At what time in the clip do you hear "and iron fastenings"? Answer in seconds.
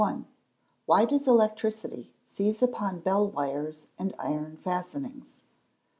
3.99-5.33